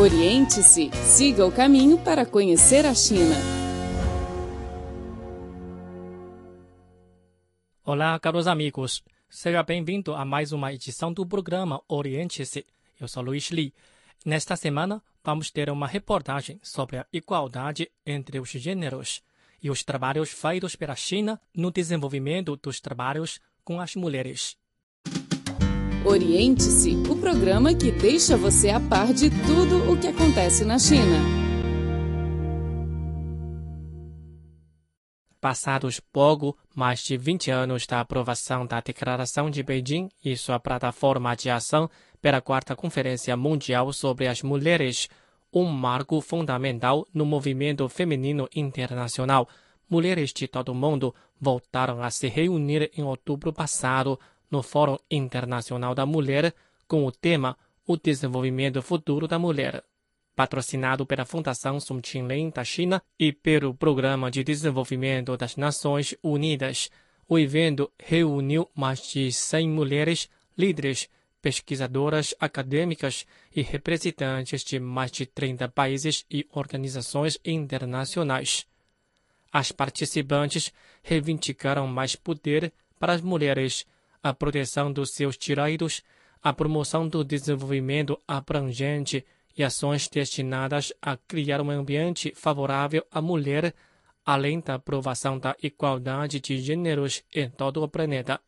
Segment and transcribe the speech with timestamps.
[0.00, 3.34] Oriente-se, siga o caminho para conhecer a China.
[7.84, 9.02] Olá, caros amigos.
[9.28, 12.64] Seja bem-vindo a mais uma edição do programa Oriente-se.
[13.00, 13.74] Eu sou Luiz Li.
[14.24, 19.20] Nesta semana, vamos ter uma reportagem sobre a igualdade entre os gêneros
[19.60, 24.56] e os trabalhos feitos pela China no desenvolvimento dos trabalhos com as mulheres.
[26.08, 31.18] Oriente-se, o programa que deixa você a par de tudo o que acontece na China.
[35.38, 41.36] Passados pouco mais de 20 anos da aprovação da Declaração de Beijing e sua plataforma
[41.36, 41.90] de ação
[42.22, 45.10] pela Quarta Conferência Mundial sobre as Mulheres,
[45.52, 49.46] um marco fundamental no movimento feminino internacional,
[49.90, 54.18] mulheres de todo o mundo voltaram a se reunir em outubro passado
[54.50, 56.54] no Fórum Internacional da Mulher
[56.86, 59.84] com o tema O Desenvolvimento Futuro da Mulher.
[60.34, 66.88] Patrocinado pela Fundação Sun Qinlin da China e pelo Programa de Desenvolvimento das Nações Unidas,
[67.28, 71.08] o evento reuniu mais de 100 mulheres líderes,
[71.42, 78.66] pesquisadoras acadêmicas e representantes de mais de 30 países e organizações internacionais.
[79.52, 83.86] As participantes reivindicaram mais poder para as mulheres
[84.22, 86.02] a proteção dos seus direitos,
[86.42, 89.24] a promoção do desenvolvimento abrangente
[89.56, 93.74] e ações destinadas a criar um ambiente favorável à mulher,
[94.24, 98.40] além da aprovação da igualdade de gêneros em todo o planeta.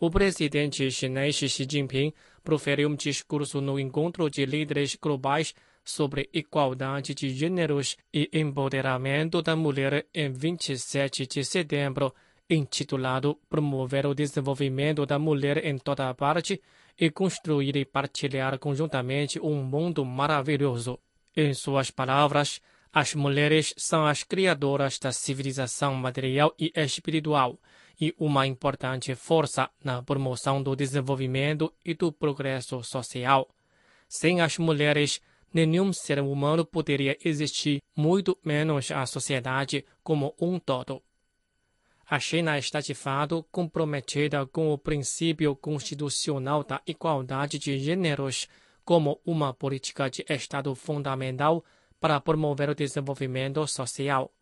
[0.00, 7.14] O presidente chinês Xi Jinping proferiu um discurso no encontro de líderes globais sobre igualdade
[7.14, 12.14] de gêneros e empoderamento da mulher em 27 de setembro
[12.48, 16.60] intitulado Promover o Desenvolvimento da Mulher em Toda Parte
[16.98, 20.98] e Construir e Partilhar Conjuntamente um Mundo Maravilhoso.
[21.36, 22.60] Em suas palavras,
[22.92, 27.58] as mulheres são as criadoras da civilização material e espiritual
[28.00, 33.48] e uma importante força na promoção do desenvolvimento e do progresso social.
[34.08, 35.20] Sem as mulheres,
[35.52, 41.02] nenhum ser humano poderia existir, muito menos a sociedade como um todo.
[42.10, 48.48] A China está de fato comprometida com o princípio constitucional da igualdade de gêneros
[48.82, 51.62] como uma política de Estado fundamental
[52.00, 54.32] para promover o desenvolvimento social.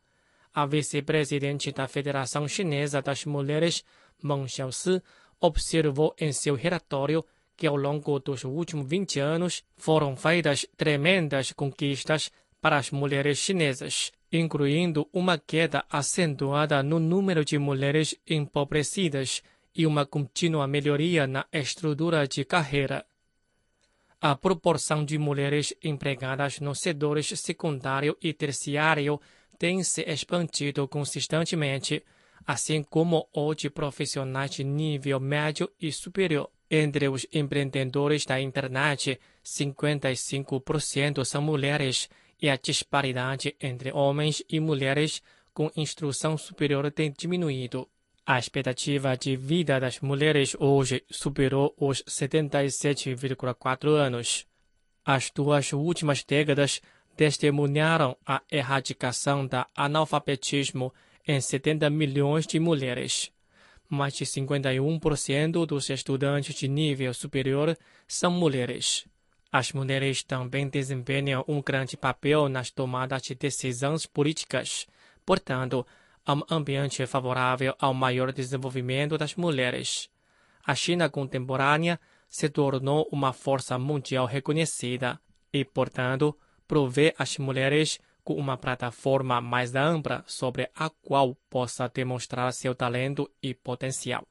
[0.54, 3.82] A vice-presidente da Federação Chinesa das Mulheres,
[4.22, 5.02] Meng Xiaosi,
[5.40, 7.24] observou em seu relatório
[7.56, 14.12] que ao longo dos últimos 20 anos foram feitas tremendas conquistas para as mulheres chinesas
[14.32, 19.42] incluindo uma queda acentuada no número de mulheres empobrecidas
[19.74, 23.04] e uma contínua melhoria na estrutura de carreira.
[24.20, 29.20] A proporção de mulheres empregadas nos setores secundário e terciário
[29.58, 32.02] tem se expandido consistentemente,
[32.46, 36.50] assim como o de profissionais de nível médio e superior.
[36.68, 42.08] Entre os empreendedores da internet, 55% são mulheres
[42.40, 45.22] e a disparidade entre homens e mulheres
[45.54, 47.88] com instrução superior tem diminuído.
[48.26, 54.46] A expectativa de vida das mulheres hoje superou os 77,4 anos.
[55.04, 56.82] As duas últimas décadas
[57.16, 60.92] testemunharam a erradicação da analfabetismo
[61.26, 63.32] em 70 milhões de mulheres.
[63.88, 69.06] Mais de 51% dos estudantes de nível superior são mulheres.
[69.50, 74.86] As mulheres também desempenham um grande papel nas tomadas de decisões políticas.
[75.24, 75.86] Portanto,
[76.24, 80.10] há um ambiente favorável ao maior desenvolvimento das mulheres.
[80.64, 85.20] A China contemporânea se tornou uma força mundial reconhecida
[85.52, 86.36] e, portanto,
[86.66, 93.30] provê as mulheres com uma plataforma mais ampla sobre a qual possa demonstrar seu talento
[93.40, 94.26] e potencial.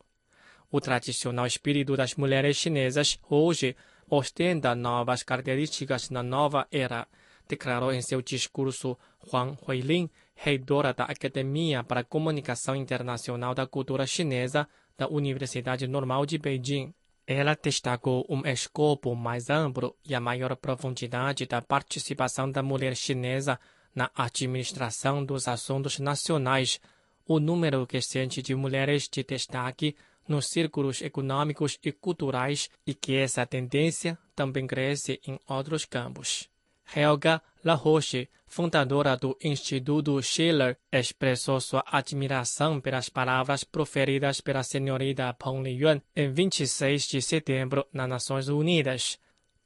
[0.69, 3.73] O tradicional espírito das mulheres chinesas hoje
[4.09, 7.07] ostenta novas características na nova era,
[7.47, 8.97] declarou em seu discurso
[9.31, 16.37] Huang Huilin, reitora da Academia para Comunicação Internacional da Cultura Chinesa da Universidade Normal de
[16.37, 16.93] Beijing.
[17.27, 23.59] Ela destacou um escopo mais amplo e a maior profundidade da participação da mulher chinesa
[23.95, 26.79] na administração dos assuntos nacionais,
[27.25, 29.95] o número crescente de mulheres de destaque
[30.27, 36.49] nos círculos econômicos e culturais e que essa tendência também cresce em outros campos.
[36.93, 45.63] Helga Laroche, fundadora do Instituto Schiller, expressou sua admiração pelas palavras proferidas pela senhorita Peng
[45.63, 49.19] Liyuan em 26 de setembro nas Nações Unidas.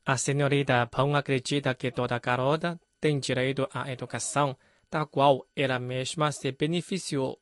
[0.06, 4.58] A senhorita Pão acredita que toda garota tem direito à educação,
[4.90, 7.40] da qual ela mesma se beneficiou.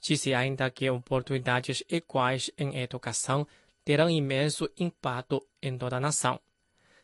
[0.00, 3.46] Disse ainda que oportunidades iguais em educação
[3.84, 6.40] terão imenso impacto em toda a nação.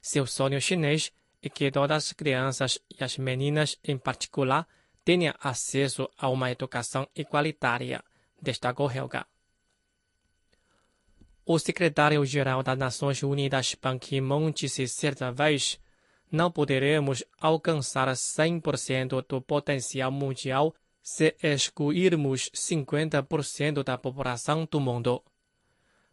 [0.00, 1.12] Seu sonho chinês
[1.42, 4.66] é que todas as crianças e as meninas em particular
[5.04, 8.02] tenham acesso a uma educação igualitária,
[8.40, 9.26] destacou Helga.
[11.44, 15.78] O secretário-geral das Nações Unidas, Ban Ki-moon, disse certa vez:
[16.30, 20.74] não poderemos alcançar 100% do potencial mundial
[21.08, 25.22] se excluirmos 50% da população do mundo.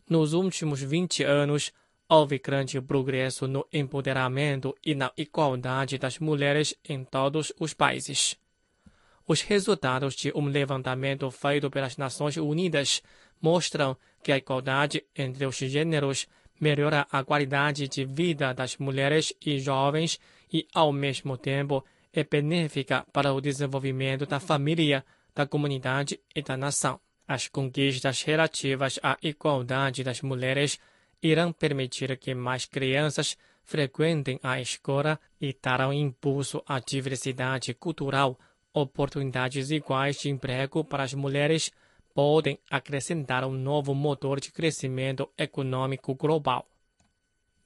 [0.07, 1.73] Nos últimos 20 anos,
[2.07, 8.37] houve grande progresso no empoderamento e na igualdade das mulheres em todos os países.
[9.27, 13.01] Os resultados de um levantamento feito pelas Nações Unidas
[13.41, 16.27] mostram que a igualdade entre os gêneros
[16.61, 20.19] melhora a qualidade de vida das mulheres e jovens
[20.53, 26.55] e, ao mesmo tempo, é benéfica para o desenvolvimento da família, da comunidade e da
[26.55, 26.99] nação.
[27.27, 30.79] As conquistas relativas à igualdade das mulheres
[31.21, 38.37] irão permitir que mais crianças frequentem a escola e darão impulso à diversidade cultural,
[38.73, 41.71] oportunidades iguais de emprego para as mulheres
[42.13, 46.67] podem acrescentar um novo motor de crescimento econômico global.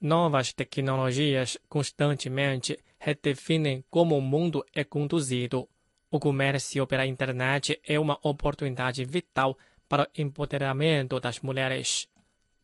[0.00, 5.68] Novas tecnologias constantemente redefinem como o mundo é conduzido.
[6.10, 9.56] O comércio pela internet é uma oportunidade vital
[9.88, 12.08] para o empoderamento das mulheres,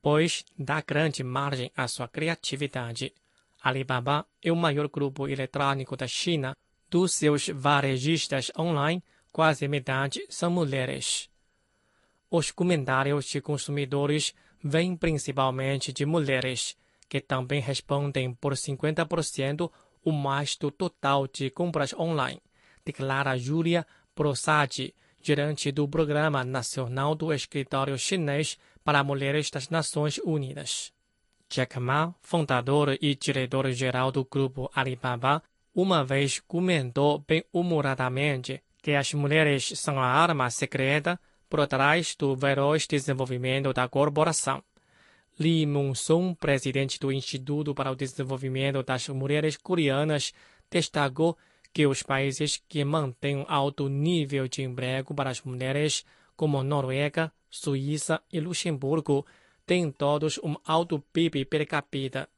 [0.03, 3.13] pois dá grande margem à sua criatividade.
[3.63, 6.57] Alibaba é o maior grupo eletrônico da China.
[6.91, 9.03] Dos seus varejistas online,
[9.33, 11.29] quase metade são mulheres.
[12.31, 16.77] Os comentários de consumidores vêm principalmente de mulheres,
[17.09, 19.71] que também respondem por 50%
[20.05, 22.41] ou mais do total de compras online,
[22.85, 30.93] declara Julia Prosati, gerente do Programa Nacional do Escritório Chinês para Mulheres das Nações Unidas.
[31.49, 35.43] Jack Ma, fundador e diretor-geral do grupo Alibaba,
[35.75, 41.19] uma vez comentou bem-humoradamente que as mulheres são a arma secreta
[41.49, 44.63] por trás do veloz desenvolvimento da corporação.
[45.39, 50.33] Lee Mun-sung, presidente do Instituto para o Desenvolvimento das Mulheres Coreanas,
[50.71, 51.37] destacou
[51.73, 56.05] que os países que mantêm alto nível de emprego para as mulheres,
[56.37, 59.27] como Noruega, Suíça e Luxemburgo,
[59.67, 62.29] têm todos um alto PIB per capita.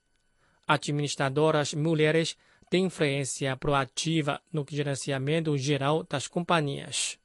[0.66, 2.34] Administradoras mulheres
[2.70, 7.19] têm influência proativa no gerenciamento geral das companhias.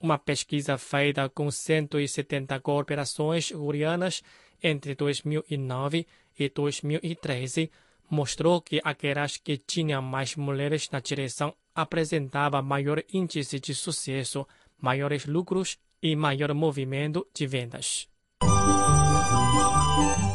[0.00, 4.22] Uma pesquisa feita com 170 corporações coreanas
[4.62, 6.06] entre 2009
[6.38, 7.70] e 2013
[8.10, 14.46] mostrou que aquelas que tinham mais mulheres na direção apresentavam maior índice de sucesso,
[14.80, 18.08] maiores lucros e maior movimento de vendas.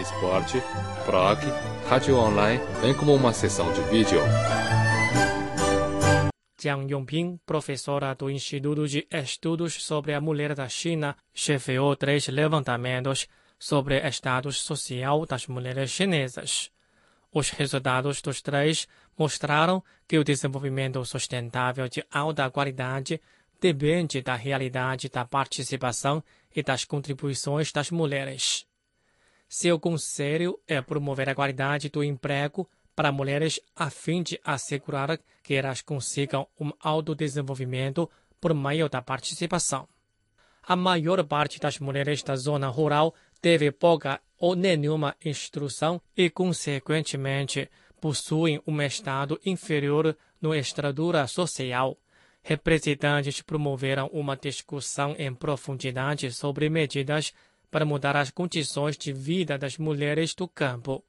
[0.00, 0.62] esporte,
[1.06, 1.38] blog,
[1.88, 4.20] rádio online, bem como uma sessão de vídeo.
[6.60, 13.28] Jiang Yongping, professora do Instituto de Estudos sobre a Mulher da China, chefiou três levantamentos
[13.58, 16.70] sobre o estado social das mulheres chinesas.
[17.32, 23.20] Os resultados dos três mostraram que o desenvolvimento sustentável de alta qualidade
[23.60, 26.22] depende da realidade da participação
[26.54, 28.66] e das contribuições das mulheres.
[29.48, 35.54] Seu conselho é promover a qualidade do emprego para mulheres a fim de assegurar que
[35.54, 38.10] elas consigam um autodesenvolvimento
[38.40, 39.88] por meio da participação.
[40.62, 47.70] A maior parte das mulheres da zona rural teve pouca ou nenhuma instrução e, consequentemente,
[48.00, 51.98] possuem um estado inferior no estrutura social.
[52.42, 57.32] Representantes promoveram uma discussão em profundidade sobre medidas
[57.74, 61.04] para mudar as condições de vida das mulheres do campo.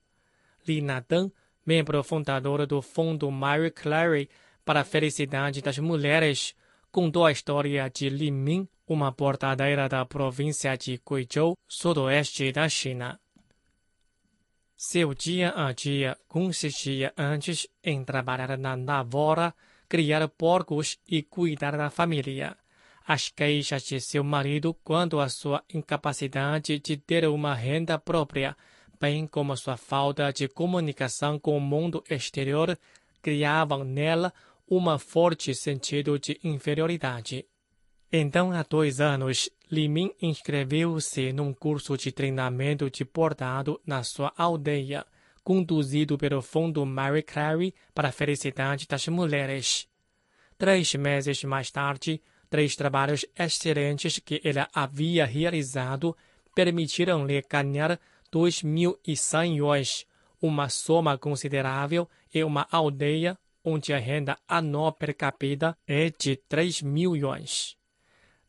[0.67, 1.31] Li Nathan,
[1.63, 4.27] membro fundador do Fundo Mary Clary
[4.65, 6.55] para a Felicidade das Mulheres,
[6.91, 13.19] contou a história de Li Min, uma portadeira da província de Guizhou, sudoeste da China.
[14.75, 19.53] Seu dia a dia consistia antes em trabalhar na lavoura,
[19.87, 22.57] criar porcos e cuidar da família.
[23.07, 28.57] As queixas de seu marido quanto à sua incapacidade de ter uma renda própria,
[28.99, 32.75] bem como sua falta de comunicação com o mundo exterior,
[33.21, 34.33] criavam nela
[34.67, 37.45] um forte sentido de inferioridade.
[38.11, 45.05] Então, há dois anos, Limin inscreveu-se num curso de treinamento de bordado na sua aldeia,
[45.43, 49.87] conduzido pelo Fundo Mary Clary para a Felicidade das Mulheres.
[50.57, 52.19] Três meses mais tarde,
[52.49, 56.15] três trabalhos excelentes que ela havia realizado
[56.55, 57.99] permitiram-lhe ganhar
[58.31, 60.05] 2.100 yuans,
[60.41, 66.83] uma soma considerável em uma aldeia onde a renda anual per capita é de 3
[66.83, 67.75] mil yuans.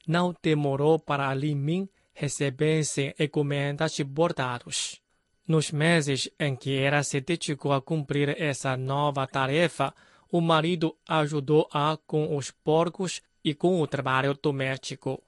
[0.07, 5.01] Não demorou para Limin receber-se encomendas de bordados.
[5.47, 9.95] Nos meses em que ela se dedicou a cumprir essa nova tarefa,
[10.31, 15.23] o marido ajudou-a com os porcos e com o trabalho doméstico.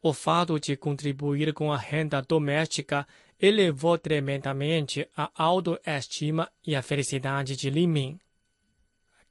[0.00, 3.04] O fato de contribuir com a renda doméstica
[3.40, 8.16] elevou tremendamente a autoestima e a felicidade de Limin.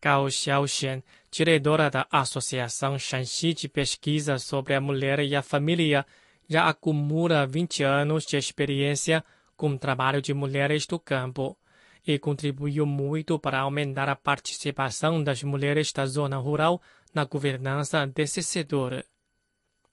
[0.01, 6.05] Gao Xiaoxian, diretora da Associação Shanxi de Pesquisa sobre a Mulher e a Família,
[6.49, 9.23] já acumula 20 anos de experiência
[9.55, 11.57] com o trabalho de mulheres do campo
[12.05, 16.81] e contribuiu muito para aumentar a participação das mulheres da zona rural
[17.15, 19.03] na governança desse setor.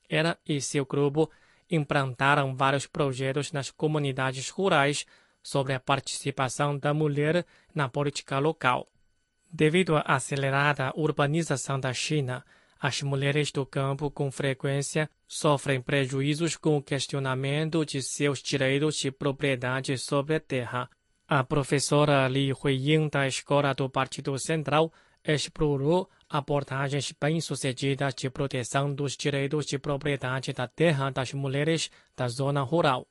[0.09, 1.31] Ela e seu grupo
[1.71, 5.07] implantaram vários projetos nas comunidades rurais
[5.43, 8.89] sobre a participação da mulher na política local.
[9.51, 12.45] Devido à acelerada urbanização da China,
[12.81, 19.11] as mulheres do campo com frequência sofrem prejuízos com o questionamento de seus direitos de
[19.11, 20.91] propriedade sobre a terra.
[21.29, 24.93] A professora Li Huiying da Escola do Partido Central
[25.25, 32.63] explorou abordagens bem-sucedidas de proteção dos direitos de propriedade da terra das mulheres da zona
[32.63, 33.07] rural.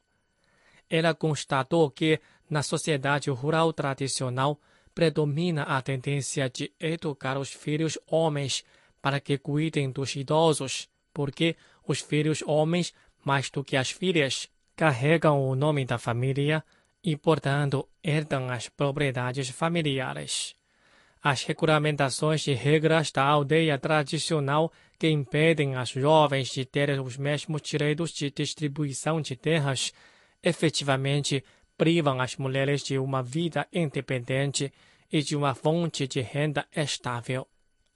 [0.90, 4.60] Ela constatou que, na sociedade rural tradicional,
[4.96, 8.64] predomina a tendência de educar os filhos homens
[9.02, 11.56] para que cuidem dos idosos, porque
[11.88, 12.92] os filhos homens,
[13.24, 16.64] mais do que as filhas, carregam o nome da família
[17.04, 20.56] e, portanto, herdam as propriedades familiares.
[21.24, 27.62] As regulamentações e regras da aldeia tradicional que impedem as jovens de terem os mesmos
[27.62, 29.94] direitos de distribuição de terras
[30.42, 31.44] efetivamente
[31.78, 34.74] privam as mulheres de uma vida independente
[35.12, 37.48] e de uma fonte de renda estável.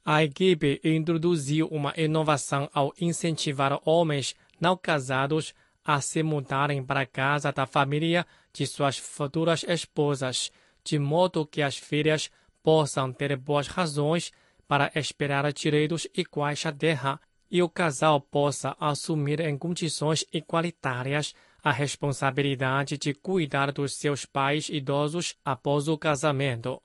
[0.04, 5.52] A equipe introduziu uma inovação ao incentivar homens não casados
[5.84, 10.52] a se mudarem para a casa da família de suas futuras esposas,
[10.84, 12.30] de modo que as filhas
[12.66, 14.32] possam ter boas razões
[14.66, 21.32] para esperar direitos iguais à terra e o casal possa assumir em condições igualitárias
[21.62, 26.82] a responsabilidade de cuidar dos seus pais idosos após o casamento.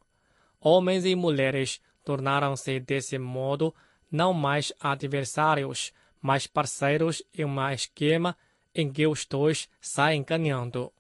[0.60, 3.74] Homens e mulheres tornaram-se desse modo
[4.12, 8.38] não mais adversários, mas parceiros em um esquema
[8.76, 10.94] em que os dois saem ganhando.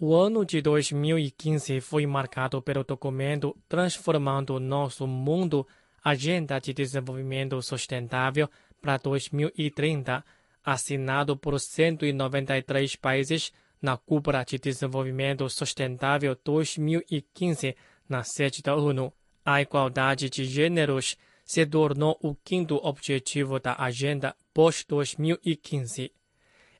[0.00, 5.66] O ano de 2015 foi marcado pelo documento Transformando Nosso Mundo
[6.04, 8.48] Agenda de Desenvolvimento Sustentável
[8.80, 10.24] para 2030
[10.64, 13.52] assinado por 193 países
[13.82, 17.74] na Cúpula de Desenvolvimento Sustentável 2015,
[18.08, 19.12] na sede da ONU.
[19.44, 26.12] A igualdade de gêneros se tornou o quinto objetivo da Agenda pós-2015.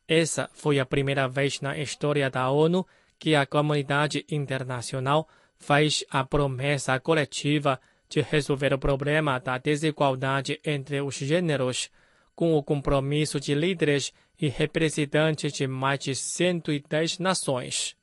[0.07, 2.87] Essa foi a primeira vez na história da ONU
[3.19, 11.01] que a comunidade internacional fez a promessa coletiva de resolver o problema da desigualdade entre
[11.01, 11.91] os gêneros
[12.35, 17.97] com o compromisso de líderes e representantes de mais de 110 nações.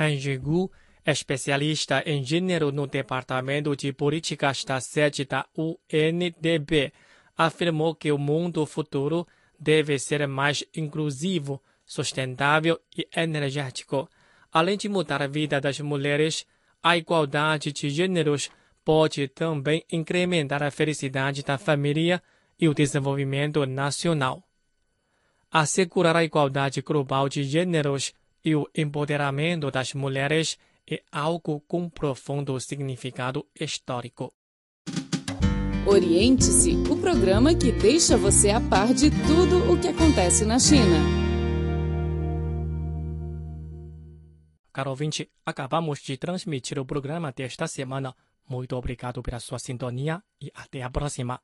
[0.00, 0.70] Han Jigu,
[1.04, 6.92] especialista em gênero no Departamento de Políticas da sede da UNDB,
[7.36, 9.26] afirmou que o mundo futuro
[9.58, 14.08] deve ser mais inclusivo, sustentável e energético.
[14.56, 16.46] Além de mudar a vida das mulheres,
[16.82, 18.50] a igualdade de gêneros
[18.82, 22.22] pode também incrementar a felicidade da família
[22.58, 24.42] e o desenvolvimento nacional.
[25.52, 30.56] Assegurar a igualdade global de gêneros e o empoderamento das mulheres
[30.90, 34.32] é algo com profundo significado histórico.
[35.86, 41.25] Oriente-se, o programa que deixa você a par de tudo o que acontece na China.
[44.76, 48.14] Caro ouvinte, acabamos de transmitir o programa desta semana.
[48.46, 51.40] Muito obrigado pela sua sintonia e até a próxima.